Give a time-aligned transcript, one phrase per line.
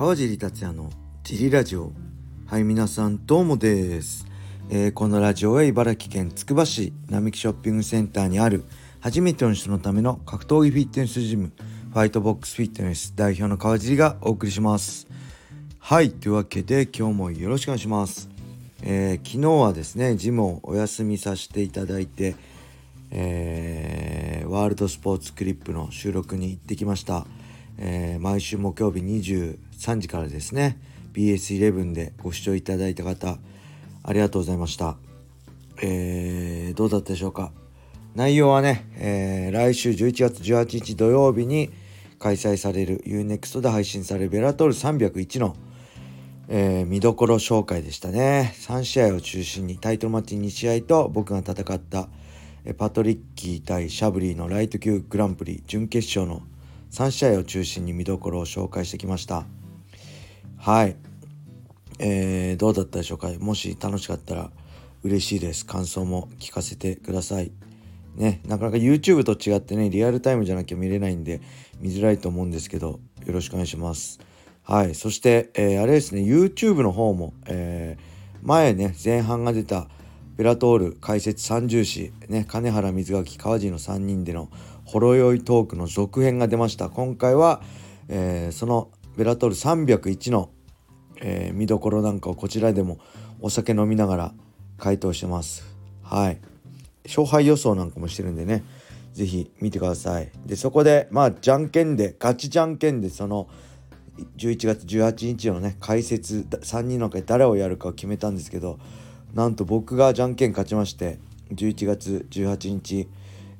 [0.00, 0.88] 川尻達也の
[1.24, 1.92] ジリラジオ。
[2.46, 4.26] はい皆さんどうもです、
[4.70, 8.64] えー、このラジオは茨城県つくば市並木ショッピングセンターにある
[9.00, 11.52] 初めての人のための格闘技フィットネスジム
[11.92, 15.06] ファイトボックスフィットネス代表の川尻がお送りします。
[15.78, 18.30] はいというわけで今日もよろしくお願いします。
[18.82, 22.36] えー、昨日はですねジムをお休みさせていただいて、
[23.10, 27.26] えー、ワールドスポーツクリップの収録に行ってきました、
[27.76, 29.02] えー、毎週木曜日
[29.80, 30.78] 3時からですね
[31.14, 33.38] BS11 でご視聴いただいた方
[34.02, 34.96] ありがとうございました、
[35.82, 37.52] えー、どうだったでしょうか？
[38.14, 41.70] 内容はね、えー、来週11月18日土曜日に
[42.18, 45.56] 開催される UNEXT で配信されるベラトール301の
[46.52, 48.52] えー、見どころ紹介でしたね。
[48.56, 52.08] 3試合を中心にタイトルマッチ2試合と僕が戦った、
[52.64, 56.42] えパトリッキー対シャブリーのライト級グランプリ準決勝の
[56.90, 59.46] 3試合を中心に見どころを紹介してきました。
[60.62, 60.96] はい。
[61.98, 63.30] えー、どうだったでしょうか？
[63.38, 64.50] もし楽しかったら
[65.02, 65.64] 嬉しいです。
[65.64, 67.50] 感想も聞かせてください。
[68.14, 71.40] ね、なかなか YouTube と違ってね、リアルタイムじゃなきゃ見れないんで
[71.80, 74.20] 見づらいと思うんですけど、よろしくお願いします。
[74.62, 79.88] はい、そして、えー、あれですね YouTube の方も、えー、前ね前半が出た
[80.36, 84.50] ベラトール解説三重士、ね、金原水垣川地の3人での
[84.84, 87.62] ほろ酔いトークの続編が出ました今回は、
[88.08, 90.50] えー、そのベラトール301の、
[91.20, 92.98] えー、見どころなんかをこちらでも
[93.40, 94.34] お酒飲みながら
[94.78, 95.64] 回答してます。
[96.02, 96.40] はい。
[97.04, 98.62] 勝敗予想なんかもしてるんでね。
[99.12, 100.30] 是非見てください。
[100.46, 103.48] でそこでまあじゃんけんでガチじゃんけんでその
[104.36, 108.78] 11月18日のね解説3人の中で誰をやるかを決めたんですけど
[109.34, 111.18] なんと僕がじゃんけん勝ちまして
[111.52, 113.08] 11月18日、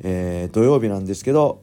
[0.00, 1.62] えー、土曜日なんですけど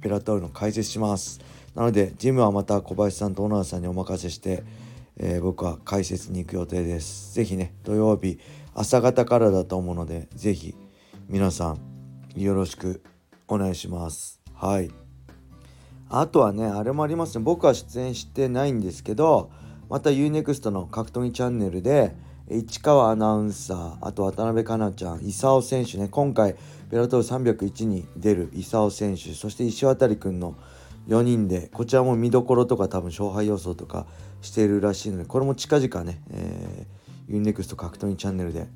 [0.00, 1.40] ペラトールの解説します。
[1.74, 4.64] なのでジムはまた小林さんと小野田さんにお任せして、
[5.16, 7.34] えー、僕は解説に行く予定です。
[7.34, 8.38] 是非ね土曜日
[8.74, 10.74] 朝方からだと思うので是非
[11.28, 11.76] 皆さ
[12.36, 13.02] んよろしく
[13.46, 14.40] お願いします。
[14.54, 14.90] はい。
[16.08, 17.44] あとはねあれもありますね。
[17.44, 19.50] 僕は出演してないんですけど
[19.88, 22.14] また UNEXT の格闘技チャンネルで
[22.48, 26.56] 市川アナウンサーあと渡辺香奈ちゃん功選手ね今回
[26.90, 30.56] ベラトル301に出る功選手そして石渡君の
[31.08, 34.06] 4人でこちらも見どころとか多分勝敗予想とか
[34.42, 38.66] しているらしいのでこれも近々ね、えー、UNEXT 格闘技チャンネルで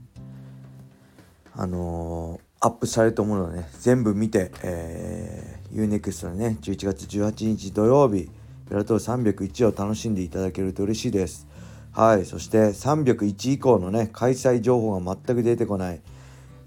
[1.55, 8.31] あのーアップされると思うのでね全部見て、えー、UNEXT のね11月18日土曜日
[8.71, 11.47] ベラトール301を楽しんでいただけると嬉しいです。
[11.93, 16.01] はいそして301以降のね開催情報が全く出てこない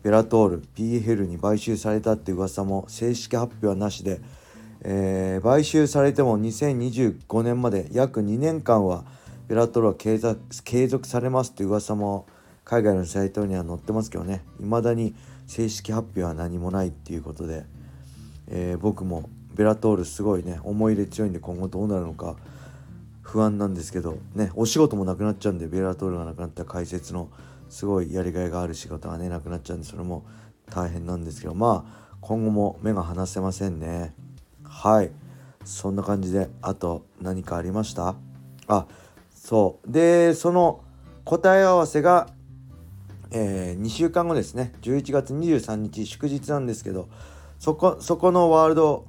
[0.03, 4.21] ベラトール PFL に買収されたって噂も正式発表はなしで、
[4.89, 9.03] えー、買収されても2025年まで約2年間は
[9.49, 12.25] ベラトールは継続継続されますって噂も
[12.63, 14.43] 海外のサイトには載ってますけどね。
[14.59, 15.13] 未だに
[15.45, 17.65] 正式発表は何もないっていうことで、
[18.47, 22.37] えー、僕もベラトールすごいね思い入れ強いんで今後どうなるのか
[23.21, 27.29] 不安なんですけどねお仕事もなくなっちゃうんでベラトールがなくなった解説の
[27.67, 30.25] すごいやりがいがある仕事がねなくなっちゃうんでそれも
[30.69, 34.26] 大変なんですけどまあ今後も目が離せませんね。
[34.79, 35.11] はい。
[35.65, 38.15] そんな感じであと何かありました？
[38.67, 38.85] あ
[39.33, 39.91] そう。
[39.91, 40.81] でその
[41.25, 42.29] 答え合わせが
[43.31, 44.71] えー、2週間後ですね。
[44.83, 47.09] 11月23日祝日なんですけど
[47.59, 49.05] そこそこのワールド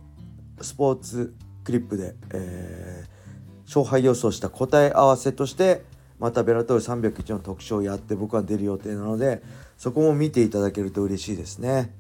[0.61, 1.35] スポーツ
[1.65, 5.85] クリップで、えー、勝敗予想した答え合わせとして
[6.19, 9.43] またベラトル301の特集をやって僕は出る予定なので
[9.77, 11.95] そこも見ていただけると嬉しいですね。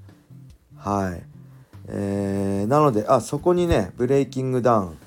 [0.74, 1.37] はい。
[1.88, 4.98] えー、なのであそこにねブレイキングダウン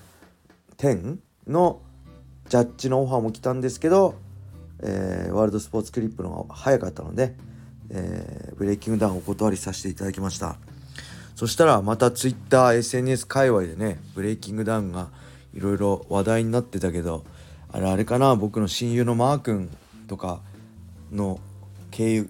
[0.77, 1.81] 10の
[2.49, 4.15] ジャッジのオファーも来たんですけど
[4.83, 7.35] えー、ワールドスポーツクリップの方が早かったので、
[7.89, 10.57] えー、ブレイキングダウンお断りさせていただきました。
[11.35, 15.09] そしたらまた TwitterSNS 界隈でねブレイキングダウンが
[15.53, 17.23] いろいろ話題になってたけど
[17.71, 19.69] あれあれかな僕の親友のマー君
[20.07, 20.41] とか
[21.11, 21.39] の
[21.89, 22.29] 経由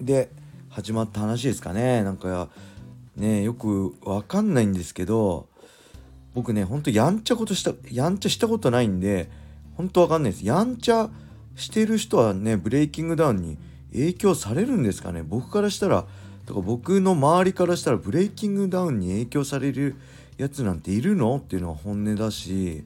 [0.00, 0.30] で
[0.68, 2.02] 始まった話ですかね。
[2.02, 2.48] なんか
[3.20, 5.48] ねよくわかんないんですけど
[6.34, 9.30] 僕ねほんとやんちゃことしたやんちゃしたことないんで
[9.76, 10.46] ほんとわかんないです。
[10.46, 11.08] やんちゃ
[11.56, 13.58] してる人はねブレイキングダウンに
[13.92, 15.22] 影響されるんですかね？
[15.22, 16.06] 僕からしたら
[16.46, 19.96] とか僕の周りからしたらブレイキングダウンに影響される
[20.38, 21.36] やつなんているの？
[21.36, 22.84] っていうのは本音だし、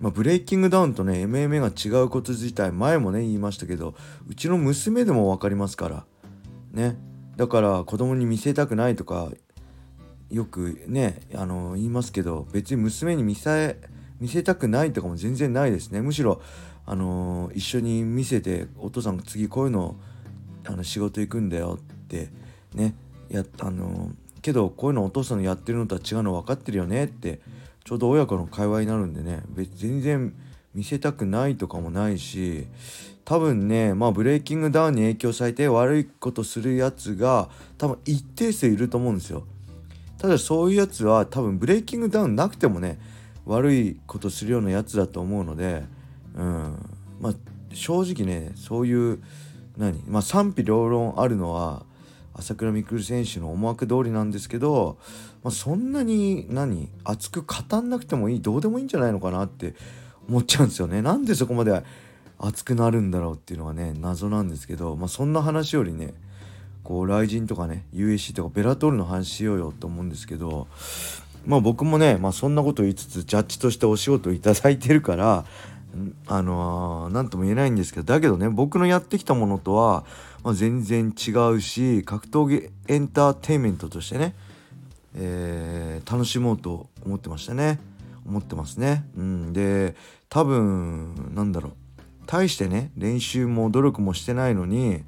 [0.00, 3.94] まあ、ブレイキングダウンとね MMA が違うこと自体前もね言いましたけど
[4.28, 6.04] うちの娘でも分かりますから
[6.72, 6.96] ね。
[7.36, 9.30] だから子供に見せたくないとか
[10.30, 13.78] よくねあの言いますけど別に娘に見せ
[14.20, 16.00] 見せたくないとかも全然ないですね。
[16.00, 16.40] むしろ
[16.86, 19.96] あの、一緒に見せてお父さん次こういうの
[20.64, 22.28] あの仕事行くんだよって
[22.74, 22.94] ね
[23.28, 27.40] やあの、けどこういうのお父さんのやってるのとは違うの分かってるよねって
[27.84, 30.34] ちょうど親子の会話になるんでね別全然
[30.74, 32.66] 見せたくないとかもないし
[33.24, 37.48] 多分ねまあブレイキングダウンに影響されて悪いことするやつが
[37.78, 39.44] 多分一定数いると思うんですよ。
[40.18, 42.98] ただそういうやつは多分ブレイキングダウンなくてもね
[43.44, 45.84] 悪いことするようなやつだと思うので
[46.34, 46.78] うん。
[47.20, 47.34] まあ
[47.72, 49.22] 正直ねそういう
[49.76, 50.02] 何？
[50.06, 51.84] まあ賛否両論あるのは
[52.34, 54.98] 朝倉未来選手の思惑通りなんですけど、
[55.42, 56.90] まあ、そんなに何？
[57.04, 59.74] 熱く語んなくてもいいどうでもいいんじゃないのかなって
[60.28, 61.00] 思っちゃうんですよね。
[61.00, 61.82] なんでそこまで
[62.38, 66.12] 熱くなるんだろうっていうのがね謎なんですけど、まあ、そんな話よりね
[66.86, 70.68] こう雷神とかね USC とかベラトールの話しようよと思うんですけど
[71.44, 75.44] まあ僕もね、まあ、そんなこと言いつつジャッジとしてお仕事をいただいてるから
[76.28, 80.04] あの何、とも言えないんですけどだけどね僕のやってきたものとは、
[80.44, 84.36] まあ、全然違うし格闘技エンターテインメントとしてね、
[85.16, 87.80] えー、楽しもうと思ってましたね。
[88.24, 89.04] 思ってますね。
[89.16, 89.96] うん、で
[90.28, 91.72] 多分なんだろう。
[92.26, 95.02] 大してね練習も努力もしてないのに、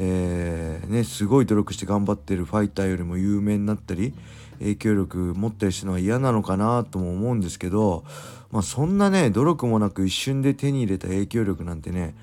[0.00, 4.14] えー、ね、すごい努力して頑張ってるファイターよりも有名になったり
[4.60, 8.04] 影響力持ったりするのは嫌なのかなとも思うんですけど、
[8.52, 12.14] まあ、そんなね努力もなく一瞬で手に入れた影響力なんてね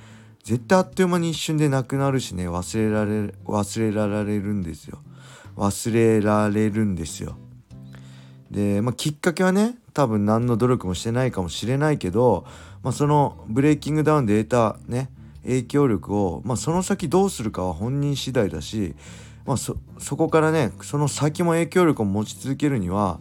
[0.44, 5.00] 絶対あっという間に一瞬でなくなるしね忘れられ忘れられるんですよ。
[5.58, 7.38] 忘れられるんですよ。
[8.52, 12.46] で、まあ、きっかけはね多分何の努力もしてないかもしれないけど、
[12.84, 15.10] まあ、そのブレイキングダウンで得たね
[15.46, 18.96] 影響力を、まあ、その先どうするかは本人次第だし、
[19.46, 23.20] まあそ、そこからねその先も影響力を持ち続けるには、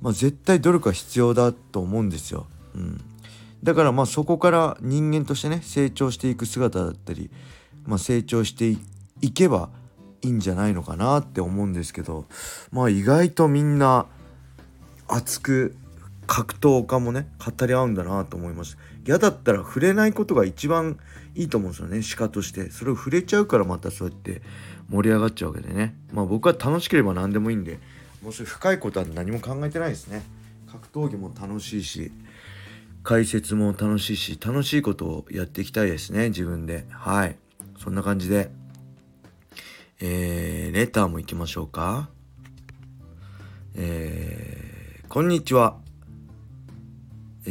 [0.00, 2.46] まあ、絶対努力は必要だと思うんですよ。
[2.74, 3.00] うん、
[3.62, 7.30] だからまあそこから人間としてね成長していく姿だったり、
[7.84, 8.76] まあ、成長して
[9.20, 9.70] いけば
[10.22, 12.26] いいんじゃないのかなって思うんですけど
[12.70, 14.06] まあ意外とみんな
[15.08, 15.74] 熱く
[16.28, 20.98] 格闘家もね語り合うんだなと思います嫌だったら触れないことが一番
[21.34, 22.70] いいと思うんですよね鹿として。
[22.70, 24.42] それを触れちゃうからまたそうやって
[24.90, 25.94] 盛り上がっちゃうわけでね。
[26.12, 27.78] まあ僕は楽しければ何でもいいんで
[28.22, 30.22] もうそれ深いことは何も考えてないですね。
[30.70, 32.12] 格闘技も楽しいし
[33.04, 36.86] 解説も楽しいし楽しいことをやっていきたいですね自分で。
[36.90, 37.36] はい。
[37.78, 38.50] そんな感じで
[40.00, 42.08] えー、レターも行きましょうか。
[43.74, 45.87] えー、こんにちは。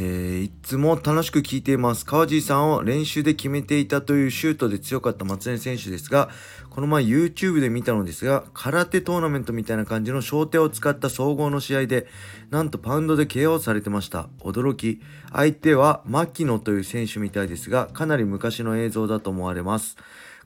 [0.00, 2.06] ー、いつも楽しく聞いています。
[2.06, 6.28] 川地さんを練習で決めていたというシュートで強かった松根選手ですが、
[6.70, 12.06] この前 YouTube で見たのですが、空手トーナメントみたいな感じの小手を使った総合の試合で、
[12.50, 14.28] なんとパウンドで KO されてました。
[14.38, 15.00] 驚き。
[15.32, 19.96] 相手は牧野という選手みたいですが、かなり昔の映像だと思われます。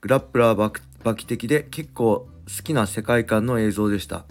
[0.01, 4.25] グラップラーバキ的で結構好きな世界観の映像でした。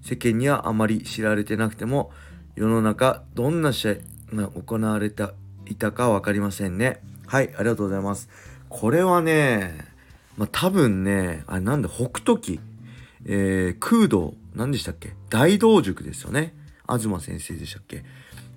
[0.00, 2.10] 世間にはあまり知られてなくても、
[2.56, 3.94] 世の中どんな試合、
[4.42, 5.24] 行われて
[5.66, 7.00] いたか分かりませんね。
[7.26, 8.28] はい、ありがとうございます。
[8.68, 9.86] これはね、
[10.36, 12.60] まあ、多分ね、あれなんで北斗記、
[13.24, 15.14] えー、空洞、何でしたっけ？
[15.30, 16.54] 大道塾ですよね。
[16.88, 18.04] 東先生でしたっけ？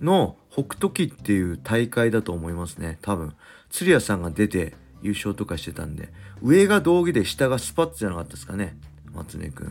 [0.02, 2.98] の北斗記っていう大会だと思いますね。
[3.02, 3.34] 多分。
[3.70, 6.10] 鶴屋さんが出て優勝とかしてたんで。
[6.42, 8.78] 上が道着で下がスパッツじゃなかったですかね。
[9.14, 9.68] 松根くん。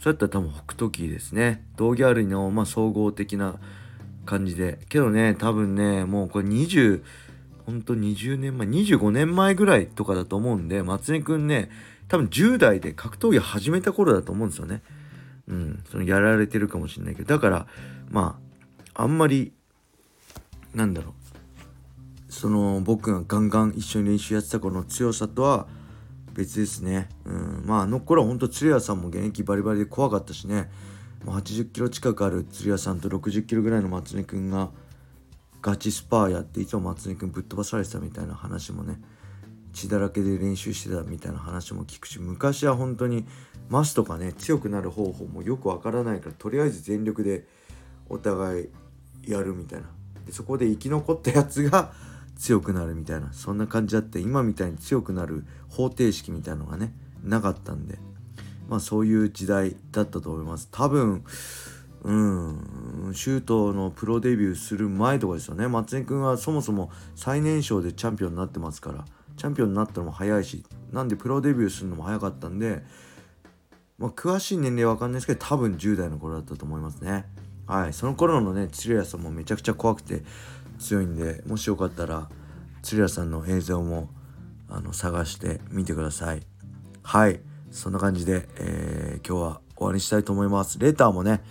[0.00, 1.64] そうやったら多分北斗記ですね。
[1.76, 3.56] 道着あるの、まあ、総合的な
[4.28, 7.02] 感じでけどね多分ねもうこれ20
[7.64, 11.70] ほんと20年前25年前ぐらいとかだと思うんで松井くんね
[12.08, 14.82] 多分10代で格闘技始めた頃だと思うんですよね
[15.48, 17.66] うんそのやられてるかもしれないけどだから
[18.10, 18.38] ま
[18.94, 19.54] ああんまり
[20.74, 21.14] なんだろ
[22.28, 25.66] うその僕がガンガン一緒に練習やってた頃の強さとは
[26.34, 27.08] 別ですね。
[27.24, 30.70] うん、まああの頃は本当鶴屋さんも現役バリバリで怖かったしね。
[31.24, 34.70] もう80キロ近くある鶴屋さんと60キロぐらいの松根くんが
[35.60, 39.00] ガチスパーやっていつも松根くんぶっ飛ばされてたみたいな話もね
[39.72, 43.26] 血だらけで練習してたみたいな話も聞くし昔は本当に
[43.68, 47.46] マスとかね強くなる方法もよくわからないからとりあえず全力で
[48.08, 48.68] お互い
[49.26, 49.88] やるみたいな。
[50.24, 51.92] でそこで生き残ったやつが
[52.36, 53.32] 強くなるみたいな。
[53.32, 57.98] そんな感じだって今みたいに強くなる方程式みたいのがねなかったんで。
[58.68, 60.68] まあそういう時代だったと思います。
[60.70, 61.24] 多分
[62.04, 65.66] うんシュートのプロデビューする前とかですよね。
[65.66, 69.04] 松井君はそもそも最年少でチャンピオンになってますから。
[69.38, 72.82] チャンピオンになったのも早いしなんでプロデビューするのも早かったんで、
[73.96, 77.24] まあ、詳しい年齢は分かんないですけど多分10代の頃だったと思いますね。
[77.66, 80.22] はいその頃のね鶴屋さんもめちゃくちゃ怖くて
[80.78, 82.28] 強いんでもしよかったら
[82.82, 84.08] 鶴屋さんの映像も
[84.68, 86.42] あの探してみてください。
[87.02, 87.40] はい。
[87.70, 90.78] そんな感じで、えー、今日は終わりにしたいと思います。
[90.78, 91.42] レターもね、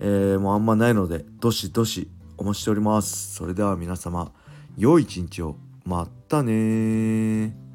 [0.00, 3.34] えー、もうあんまないのでどしどしお待ちしております。
[3.34, 4.32] それでは皆様
[4.76, 5.56] 良い一日を。
[5.84, 7.65] またね